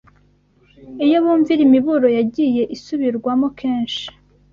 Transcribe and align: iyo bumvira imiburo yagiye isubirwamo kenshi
iyo 1.05 1.17
bumvira 1.23 1.61
imiburo 1.67 2.07
yagiye 2.17 2.61
isubirwamo 2.75 3.47
kenshi 3.59 4.05